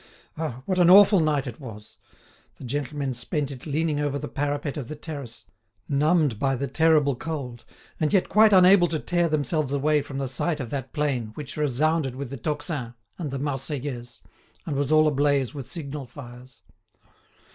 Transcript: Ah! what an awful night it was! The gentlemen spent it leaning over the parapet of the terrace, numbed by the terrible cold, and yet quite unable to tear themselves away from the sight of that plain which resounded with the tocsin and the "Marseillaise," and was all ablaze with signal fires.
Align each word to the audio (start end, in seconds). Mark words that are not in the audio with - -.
Ah! 0.35 0.63
what 0.65 0.79
an 0.79 0.89
awful 0.89 1.19
night 1.19 1.45
it 1.45 1.59
was! 1.59 1.97
The 2.55 2.63
gentlemen 2.63 3.13
spent 3.13 3.51
it 3.51 3.67
leaning 3.67 3.99
over 3.99 4.17
the 4.17 4.27
parapet 4.27 4.75
of 4.75 4.87
the 4.87 4.95
terrace, 4.95 5.45
numbed 5.87 6.39
by 6.39 6.55
the 6.55 6.65
terrible 6.65 7.15
cold, 7.15 7.65
and 7.99 8.11
yet 8.11 8.27
quite 8.27 8.51
unable 8.51 8.87
to 8.87 8.97
tear 8.97 9.29
themselves 9.29 9.71
away 9.73 10.01
from 10.01 10.17
the 10.17 10.27
sight 10.27 10.59
of 10.59 10.71
that 10.71 10.91
plain 10.91 11.33
which 11.35 11.55
resounded 11.55 12.15
with 12.15 12.31
the 12.31 12.37
tocsin 12.37 12.95
and 13.19 13.29
the 13.29 13.37
"Marseillaise," 13.37 14.21
and 14.65 14.75
was 14.75 14.91
all 14.91 15.07
ablaze 15.07 15.53
with 15.53 15.69
signal 15.69 16.07
fires. 16.07 16.63